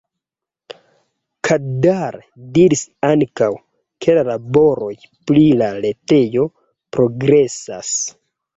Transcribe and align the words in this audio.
Kadar 1.49 2.17
diris 2.55 2.81
ankaŭ, 3.09 3.51
ke 4.07 4.17
la 4.21 4.25
laboroj 4.31 4.91
pri 5.13 5.47
la 5.63 5.71
retejo 5.87 6.49
progresas. 6.99 7.97